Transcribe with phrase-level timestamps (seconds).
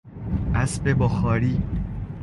[0.55, 1.61] اسب بخاری